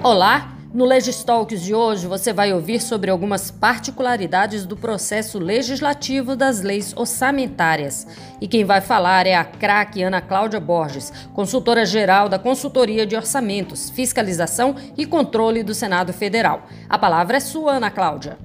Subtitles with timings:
[0.00, 0.52] Olá!
[0.72, 6.94] No Legistalks de hoje você vai ouvir sobre algumas particularidades do processo legislativo das leis
[6.96, 8.06] orçamentárias.
[8.40, 13.16] E quem vai falar é a craque Ana Cláudia Borges, consultora geral da Consultoria de
[13.16, 16.68] Orçamentos, Fiscalização e Controle do Senado Federal.
[16.88, 18.38] A palavra é sua, Ana Cláudia.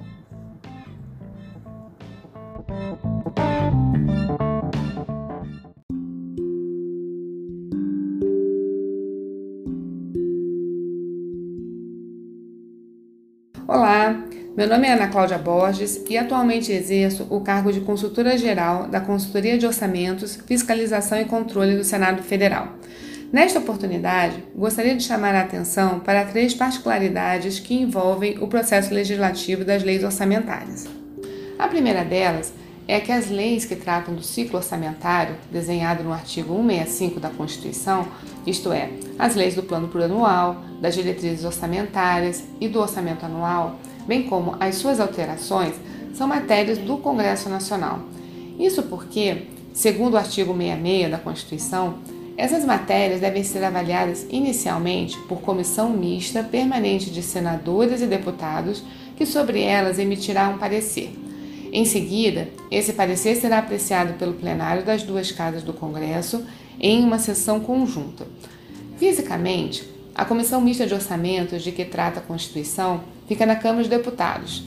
[14.56, 19.00] Meu nome é Ana Cláudia Borges e atualmente exerço o cargo de consultora geral da
[19.00, 22.68] Consultoria de Orçamentos, Fiscalização e Controle do Senado Federal.
[23.32, 29.64] Nesta oportunidade, gostaria de chamar a atenção para três particularidades que envolvem o processo legislativo
[29.64, 30.86] das leis orçamentárias.
[31.58, 32.52] A primeira delas
[32.86, 38.06] é que as leis que tratam do ciclo orçamentário, desenhado no artigo 165 da Constituição,
[38.46, 44.24] isto é, as leis do plano plurianual, das diretrizes orçamentárias e do orçamento anual, bem
[44.24, 45.74] como as suas alterações,
[46.14, 48.00] são matérias do Congresso Nacional.
[48.58, 51.94] Isso porque, segundo o artigo 66 da Constituição,
[52.36, 58.82] essas matérias devem ser avaliadas inicialmente por comissão mista permanente de senadores e deputados,
[59.16, 61.12] que sobre elas emitirá um parecer.
[61.72, 66.44] Em seguida, esse parecer será apreciado pelo plenário das duas casas do Congresso
[66.80, 68.26] em uma sessão conjunta.
[68.96, 73.88] Fisicamente, a Comissão Mista de Orçamentos, de que trata a Constituição, fica na Câmara dos
[73.88, 74.64] Deputados.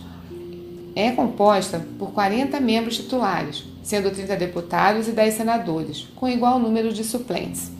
[0.95, 6.91] É composta por 40 membros titulares, sendo 30 deputados e 10 senadores, com igual número
[6.91, 7.71] de suplentes.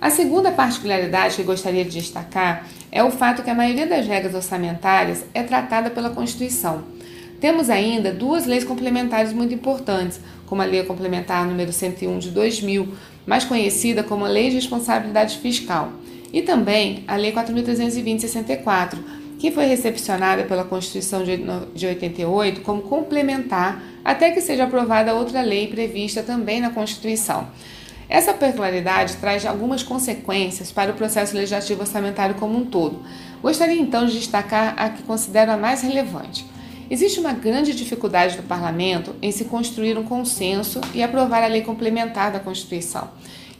[0.00, 4.34] A segunda particularidade que gostaria de destacar é o fato que a maioria das regras
[4.34, 6.84] orçamentárias é tratada pela Constituição
[7.40, 12.88] temos ainda duas leis complementares muito importantes, como a Lei Complementar número 101 de 2000,
[13.26, 15.90] mais conhecida como a Lei de Responsabilidade Fiscal,
[16.32, 19.02] e também a Lei 4320 de 64,
[19.38, 21.22] que foi recepcionada pela Constituição
[21.74, 27.48] de 88 como complementar até que seja aprovada outra lei prevista também na Constituição.
[28.08, 33.02] Essa peculiaridade traz algumas consequências para o processo legislativo orçamentário como um todo.
[33.40, 36.44] Gostaria então de destacar a que considero a mais relevante.
[36.90, 41.62] Existe uma grande dificuldade do parlamento em se construir um consenso e aprovar a lei
[41.62, 43.08] complementar da Constituição.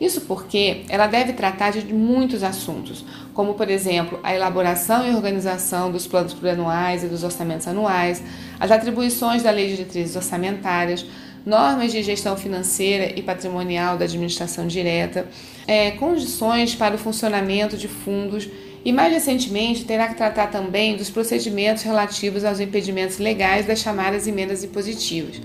[0.00, 5.92] Isso porque ela deve tratar de muitos assuntos, como, por exemplo, a elaboração e organização
[5.92, 8.22] dos planos plurianuais e dos orçamentos anuais,
[8.58, 11.04] as atribuições da Lei de Diretrizes Orçamentárias,
[11.44, 15.26] normas de gestão financeira e patrimonial da administração direta,
[15.66, 18.48] é, condições para o funcionamento de fundos
[18.84, 24.26] e, mais recentemente, terá que tratar também dos procedimentos relativos aos impedimentos legais das chamadas
[24.26, 25.40] emendas impositivas.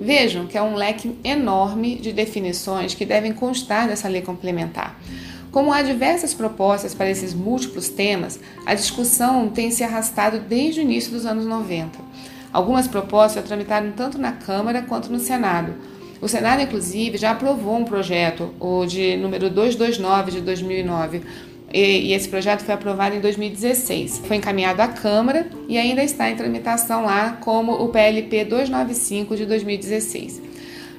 [0.00, 4.98] Vejam que é um leque enorme de definições que devem constar dessa lei complementar.
[5.50, 10.82] Como há diversas propostas para esses múltiplos temas, a discussão tem se arrastado desde o
[10.82, 11.98] início dos anos 90.
[12.52, 15.74] Algumas propostas já tramitaram tanto na Câmara quanto no Senado.
[16.22, 21.22] O Senado, inclusive, já aprovou um projeto, o de número 229 de 2009,
[21.72, 24.22] e, e esse projeto foi aprovado em 2016.
[24.26, 29.46] Foi encaminhado à Câmara e ainda está em tramitação lá como o PLP 295 de
[29.46, 30.42] 2016.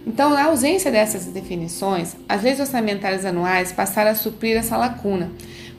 [0.06, 5.32] Então, na ausência dessas definições, as leis orçamentárias anuais passaram a suprir essa lacuna.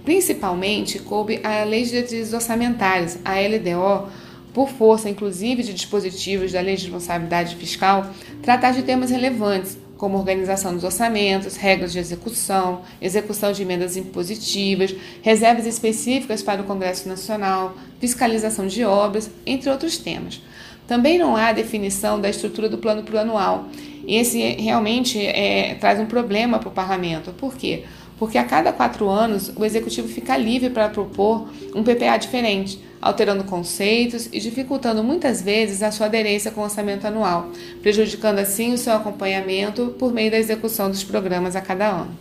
[0.05, 4.09] Principalmente coube a Lei de Diretrizes Orçamentárias, a LDO,
[4.53, 8.07] por força inclusive de dispositivos da Lei de Responsabilidade Fiscal,
[8.43, 14.95] tratar de temas relevantes, como organização dos orçamentos, regras de execução, execução de emendas impositivas,
[15.23, 20.41] reservas específicas para o Congresso Nacional, fiscalização de obras, entre outros temas.
[20.87, 23.67] Também não há definição da estrutura do plano plurianual.
[24.07, 27.33] E esse realmente é, traz um problema para o parlamento.
[27.33, 27.85] Por quê?
[27.85, 28.04] Porque
[28.39, 34.31] a cada quatro anos o executivo fica livre para propor um PPA diferente alterando conceitos
[34.33, 37.51] e dificultando muitas vezes a sua aderência com o orçamento anual,
[37.83, 42.17] prejudicando assim o seu acompanhamento por meio da execução dos programas a cada ano.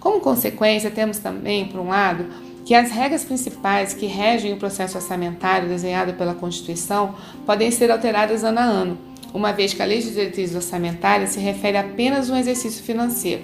[0.00, 2.26] Como consequência, temos também, por um lado,
[2.64, 7.14] que as regras principais que regem o processo orçamentário desenhado pela Constituição
[7.46, 8.98] podem ser alteradas ano a ano,
[9.32, 13.42] uma vez que a Lei de Diretrizes Orçamentárias se refere apenas a um exercício financeiro.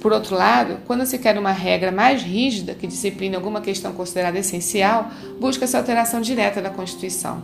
[0.00, 4.38] Por outro lado, quando se quer uma regra mais rígida que discipline alguma questão considerada
[4.38, 5.10] essencial,
[5.40, 7.42] busca-se alteração direta da Constituição.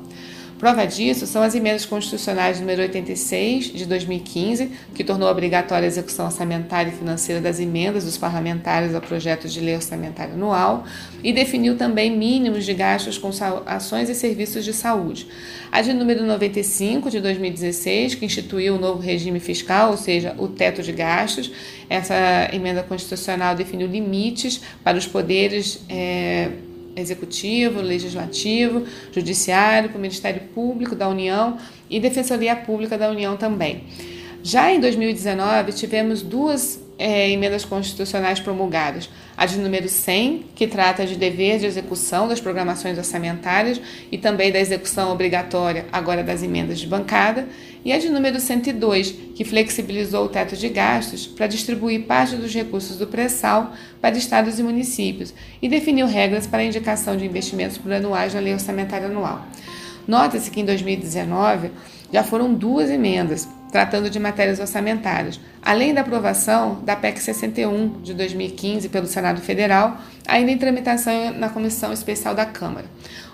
[0.59, 6.27] Prova disso são as emendas constitucionais número 86 de 2015, que tornou obrigatória a execução
[6.27, 10.85] orçamentária e financeira das emendas dos parlamentares ao projeto de lei orçamentária anual
[11.25, 13.31] e definiu também mínimos de gastos com
[13.67, 15.27] ações e serviços de saúde.
[15.73, 20.47] A de número 95 de 2016, que instituiu o novo regime fiscal, ou seja, o
[20.47, 21.51] teto de gastos.
[21.91, 26.51] Essa emenda constitucional definiu limites para os poderes é,
[26.96, 31.58] Executivo, Legislativo, Judiciário, para o Ministério Público da União
[31.91, 33.85] e Defensoria Pública da União também.
[34.43, 39.08] Já em 2019, tivemos duas é, emendas constitucionais promulgadas.
[39.37, 43.81] A de número 100, que trata de dever de execução das programações orçamentárias
[44.12, 47.49] e também da execução obrigatória agora das emendas de bancada,
[47.84, 52.52] e a de número 102, que flexibilizou o teto de gastos para distribuir parte dos
[52.54, 57.76] recursos do pré-sal para estados e municípios e definiu regras para a indicação de investimentos
[57.76, 59.46] plurianuais na lei orçamentária anual.
[60.08, 61.70] Nota-se que em 2019
[62.12, 68.15] já foram duas emendas tratando de matérias orçamentárias, além da aprovação da PEC 61 de
[68.15, 69.97] 2015 pelo Senado Federal,
[70.29, 72.87] ainda em tramitação na Comissão Especial da Câmara.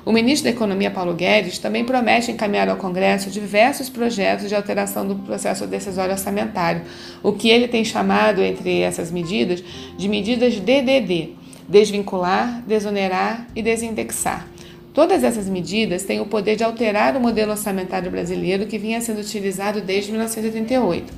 [0.02, 5.06] O ministro da Economia, Paulo Guedes, também promete encaminhar ao Congresso diversos projetos de alteração
[5.06, 6.84] do processo decisório orçamentário,
[7.22, 9.62] o que ele tem chamado, entre essas medidas,
[9.98, 11.34] de medidas DDD
[11.68, 14.46] desvincular, desonerar e desindexar.
[14.92, 19.20] Todas essas medidas têm o poder de alterar o modelo orçamentário brasileiro que vinha sendo
[19.20, 21.12] utilizado desde 1988.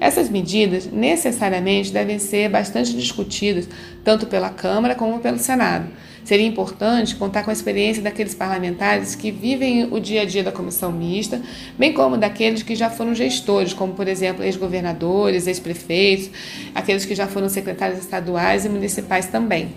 [0.00, 3.68] Essas medidas necessariamente devem ser bastante discutidas,
[4.02, 5.90] tanto pela Câmara como pelo Senado.
[6.24, 10.52] Seria importante contar com a experiência daqueles parlamentares que vivem o dia a dia da
[10.52, 11.42] comissão mista,
[11.78, 16.30] bem como daqueles que já foram gestores, como, por exemplo, ex-governadores, ex-prefeitos,
[16.74, 19.70] aqueles que já foram secretários estaduais e municipais também.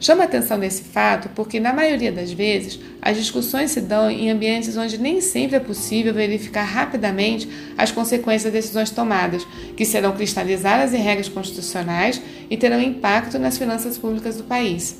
[0.00, 4.76] Chama atenção nesse fato porque, na maioria das vezes, as discussões se dão em ambientes
[4.76, 9.44] onde nem sempre é possível verificar rapidamente as consequências das decisões tomadas,
[9.76, 14.98] que serão cristalizadas em regras constitucionais e terão impacto nas finanças públicas do país.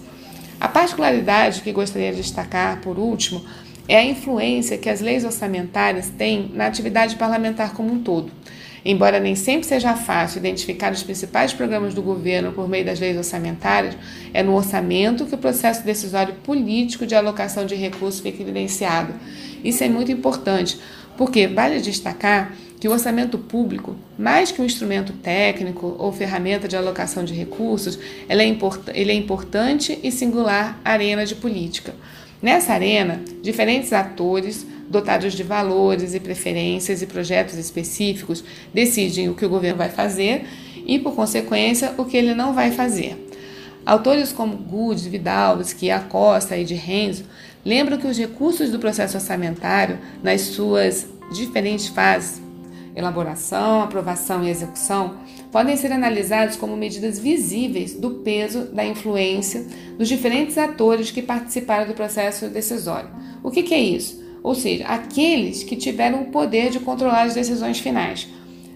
[0.60, 3.44] A particularidade que gostaria de destacar, por último,
[3.86, 8.32] é a influência que as leis orçamentárias têm na atividade parlamentar como um todo.
[8.84, 13.16] Embora nem sempre seja fácil identificar os principais programas do governo por meio das leis
[13.16, 13.96] orçamentárias,
[14.32, 19.14] é no orçamento que o processo decisório político de alocação de recursos fica evidenciado.
[19.64, 20.78] Isso é muito importante,
[21.16, 26.76] porque vale destacar que o orçamento público, mais que um instrumento técnico ou ferramenta de
[26.76, 27.98] alocação de recursos,
[28.28, 28.56] ele é,
[28.94, 31.92] ele é importante e singular arena de política.
[32.40, 39.44] Nessa arena, diferentes atores dotados de valores e preferências e projetos específicos, decidem o que
[39.44, 40.46] o governo vai fazer
[40.86, 43.28] e, por consequência, o que ele não vai fazer.
[43.84, 47.24] Autores como Good, Vidalski, Acosta e de Renzo
[47.64, 52.40] lembram que os recursos do processo orçamentário, nas suas diferentes fases,
[52.98, 55.16] elaboração, aprovação e execução,
[55.52, 59.66] podem ser analisados como medidas visíveis do peso da influência
[59.96, 63.10] dos diferentes atores que participaram do processo decisório.
[63.42, 64.28] O que, que é isso?
[64.42, 68.28] ou seja, aqueles que tiveram o poder de controlar as decisões finais.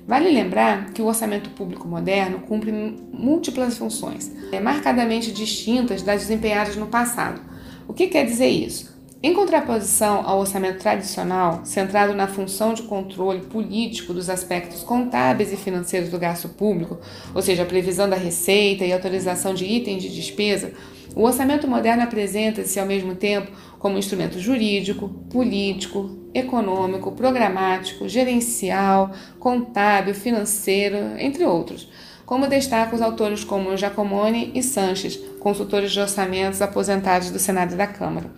[0.07, 6.77] Vale lembrar que o orçamento público moderno cumpre múltiplas funções, é marcadamente distintas das desempenhadas
[6.77, 7.41] no passado.
[7.87, 8.92] O que quer dizer isso?
[9.25, 15.57] Em contraposição ao orçamento tradicional, centrado na função de controle político dos aspectos contábeis e
[15.57, 16.99] financeiros do gasto público,
[17.33, 20.73] ou seja, a previsão da receita e autorização de itens de despesa,
[21.15, 30.17] o orçamento moderno apresenta-se ao mesmo tempo como instrumento jurídico, político, econômico, programático, gerencial, contábil,
[30.17, 31.89] financeiro, entre outros.
[32.27, 37.77] Como destacam os autores como Giacomoni e Sanches, consultores de orçamentos aposentados do Senado e
[37.77, 38.29] da Câmara.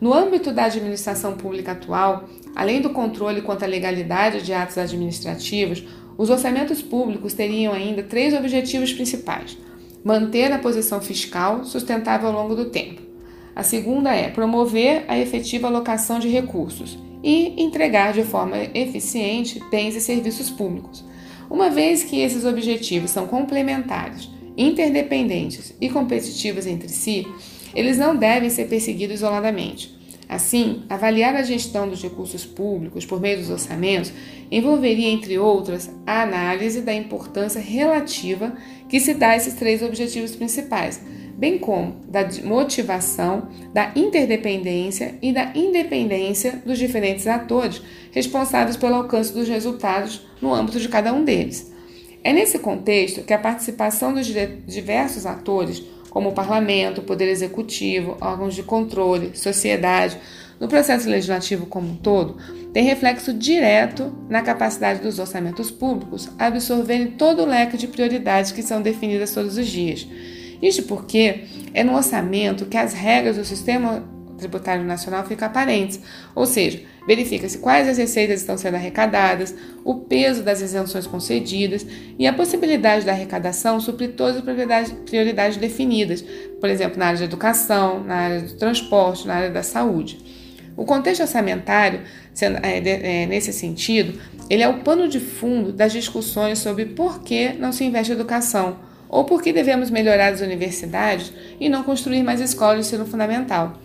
[0.00, 5.84] No âmbito da administração pública atual, além do controle quanto à legalidade de atos administrativos,
[6.16, 9.58] os orçamentos públicos teriam ainda três objetivos principais:
[10.04, 13.02] manter a posição fiscal sustentável ao longo do tempo.
[13.56, 19.96] A segunda é promover a efetiva alocação de recursos e entregar de forma eficiente bens
[19.96, 21.04] e serviços públicos.
[21.50, 27.26] Uma vez que esses objetivos são complementares, interdependentes e competitivos entre si,
[27.78, 29.96] eles não devem ser perseguidos isoladamente.
[30.28, 34.12] Assim, avaliar a gestão dos recursos públicos por meio dos orçamentos
[34.50, 38.52] envolveria, entre outras, a análise da importância relativa
[38.88, 41.00] que se dá a esses três objetivos principais,
[41.34, 47.80] bem como da motivação, da interdependência e da independência dos diferentes atores
[48.10, 51.72] responsáveis pelo alcance dos resultados no âmbito de cada um deles.
[52.24, 58.16] É nesse contexto que a participação dos diversos atores como o parlamento, o poder executivo,
[58.20, 60.18] órgãos de controle, sociedade,
[60.60, 62.36] no processo legislativo como um todo,
[62.72, 68.62] tem reflexo direto na capacidade dos orçamentos públicos absorverem todo o leque de prioridades que
[68.62, 70.06] são definidas todos os dias.
[70.60, 74.02] Isto porque é no orçamento que as regras do sistema
[74.36, 76.00] tributário nacional ficam aparentes,
[76.34, 81.86] ou seja, Verifica-se quais as receitas estão sendo arrecadadas, o peso das isenções concedidas
[82.18, 86.22] e a possibilidade da arrecadação suprir todas as prioridades definidas,
[86.60, 90.18] por exemplo, na área de educação, na área do transporte, na área da saúde.
[90.76, 92.02] O contexto orçamentário,
[92.62, 97.54] é, é, nesse sentido, ele é o pano de fundo das discussões sobre por que
[97.54, 102.22] não se investe em educação ou por que devemos melhorar as universidades e não construir
[102.22, 103.78] mais escolas de ensino fundamental.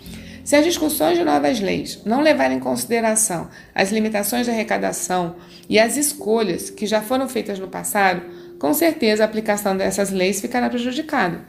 [0.44, 5.38] Se as discussões de novas leis não levarem em consideração as limitações da arrecadação
[5.70, 8.22] e as escolhas que já foram feitas no passado,
[8.60, 11.42] com certeza a aplicação dessas leis ficará prejudicada.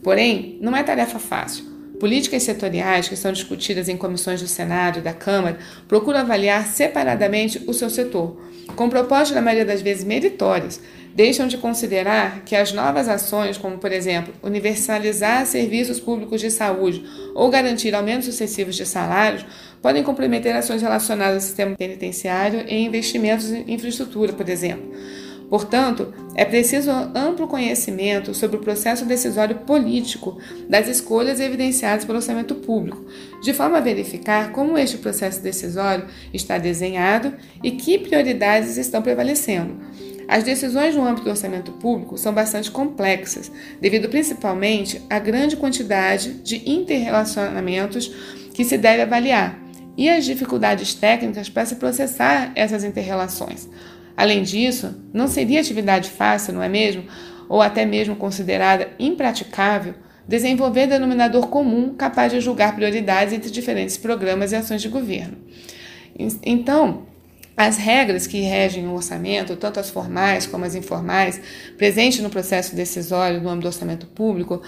[0.00, 1.64] Porém, não é tarefa fácil.
[1.98, 7.62] Políticas setoriais que são discutidas em comissões do Senado e da Câmara procuram avaliar separadamente
[7.66, 8.40] o seu setor,
[8.76, 10.80] com propostas, na maioria das vezes, meritórias,
[11.16, 17.02] deixam de considerar que as novas ações, como por exemplo, universalizar serviços públicos de saúde
[17.34, 19.46] ou garantir aumentos sucessivos de salários,
[19.80, 24.92] podem comprometer ações relacionadas ao sistema penitenciário e investimentos em infraestrutura, por exemplo.
[25.48, 32.56] Portanto, é preciso amplo conhecimento sobre o processo decisório político das escolhas evidenciadas pelo orçamento
[32.56, 33.06] público,
[33.42, 36.04] de forma a verificar como este processo decisório
[36.34, 37.32] está desenhado
[37.62, 39.76] e que prioridades estão prevalecendo.
[40.28, 46.34] As decisões no âmbito do orçamento público são bastante complexas, devido principalmente à grande quantidade
[46.42, 48.08] de interrelacionamentos
[48.52, 49.58] que se deve avaliar
[49.96, 53.68] e às dificuldades técnicas para se processar essas interrelações.
[54.16, 57.04] Além disso, não seria atividade fácil, não é mesmo?
[57.48, 59.94] Ou até mesmo considerada impraticável,
[60.26, 65.36] desenvolver denominador comum capaz de julgar prioridades entre diferentes programas e ações de governo.
[66.42, 67.06] Então,
[67.56, 71.40] as regras que regem o orçamento, tanto as formais como as informais,
[71.78, 74.60] presentes no processo decisório no âmbito do orçamento público,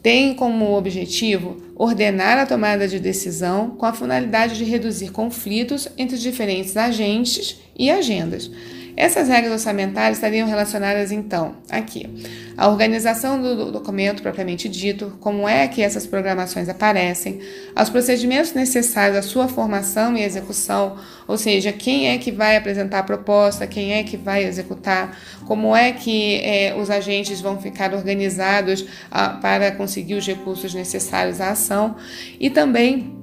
[0.00, 6.16] têm como objetivo ordenar a tomada de decisão com a finalidade de reduzir conflitos entre
[6.16, 8.50] diferentes agentes e agendas
[8.96, 12.08] essas regras orçamentárias estariam relacionadas, então, aqui,
[12.56, 17.40] à organização do documento propriamente dito, como é que essas programações aparecem,
[17.74, 20.96] aos procedimentos necessários à sua formação e execução,
[21.28, 25.76] ou seja, quem é que vai apresentar a proposta, quem é que vai executar, como
[25.76, 31.50] é que é, os agentes vão ficar organizados ah, para conseguir os recursos necessários à
[31.50, 31.96] ação,
[32.40, 33.15] e também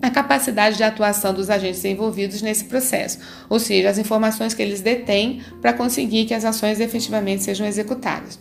[0.00, 4.80] a capacidade de atuação dos agentes envolvidos nesse processo, ou seja, as informações que eles
[4.80, 8.38] detêm para conseguir que as ações efetivamente sejam executadas.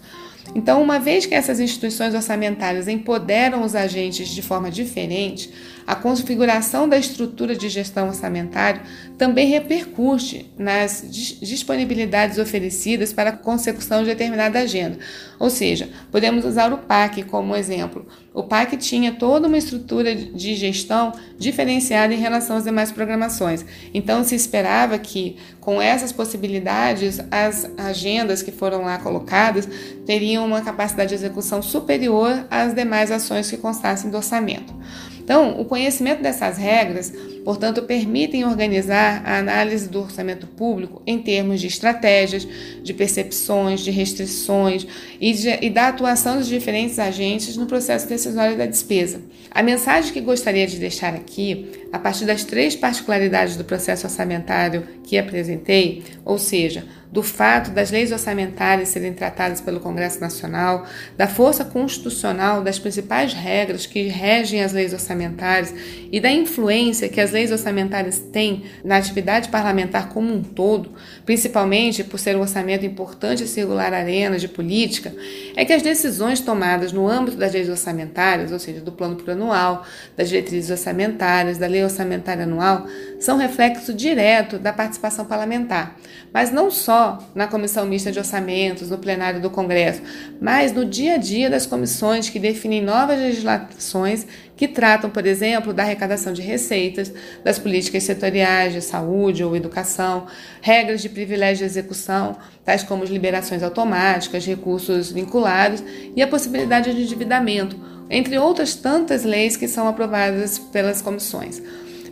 [0.55, 5.53] Então, uma vez que essas instituições orçamentárias empoderam os agentes de forma diferente,
[5.85, 8.81] a configuração da estrutura de gestão orçamentária
[9.17, 11.05] também repercute nas
[11.41, 14.97] disponibilidades oferecidas para a consecução de determinada agenda.
[15.39, 18.05] Ou seja, podemos usar o PAC como exemplo.
[18.37, 23.65] O PAC tinha toda uma estrutura de gestão diferenciada em relação às demais programações.
[23.91, 29.67] Então, se esperava que, com essas possibilidades, as agendas que foram lá colocadas
[30.05, 34.71] teriam uma capacidade de execução superior às demais ações que constassem do orçamento.
[35.19, 37.11] Então, o conhecimento dessas regras,
[37.47, 42.45] portanto, permitem organizar a análise do orçamento público em termos de estratégias,
[42.83, 44.85] de percepções, de restrições
[45.17, 49.21] e, de, e da atuação dos diferentes agentes no processo decisório da despesa.
[49.49, 54.85] A mensagem que gostaria de deixar aqui, a partir das três particularidades do processo orçamentário
[55.05, 60.85] que apresentei, ou seja, do fato das leis orçamentárias serem tratadas pelo Congresso Nacional,
[61.15, 65.73] da força constitucional das principais regras que regem as leis orçamentárias
[66.11, 70.91] e da influência que as leis orçamentárias têm na atividade parlamentar como um todo,
[71.23, 75.13] principalmente por ser um orçamento importante e circular arena de política,
[75.55, 79.85] é que as decisões tomadas no âmbito das leis orçamentárias, ou seja, do plano plurianual,
[80.15, 82.87] das diretrizes orçamentárias, da lei orçamentária anual,
[83.19, 85.97] são reflexo direto da participação parlamentar,
[86.31, 90.01] mas não só na comissão mista de orçamentos, no plenário do Congresso,
[90.39, 95.73] mas no dia a dia das comissões que definem novas legislações que tratam, por exemplo,
[95.73, 100.25] da arrecadação de receitas, das políticas setoriais de saúde ou educação,
[100.61, 105.83] regras de privilégio de execução, tais como liberações automáticas, recursos vinculados
[106.15, 111.61] e a possibilidade de endividamento, entre outras tantas leis que são aprovadas pelas comissões.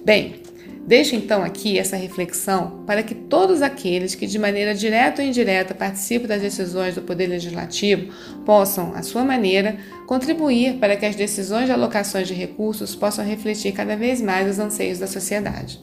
[0.03, 0.44] Bem,
[0.85, 5.73] Deixo então aqui essa reflexão para que todos aqueles que de maneira direta ou indireta
[5.73, 8.13] participam das decisões do Poder Legislativo
[8.45, 13.71] possam, à sua maneira, contribuir para que as decisões de alocações de recursos possam refletir
[13.71, 15.79] cada vez mais os anseios da sociedade.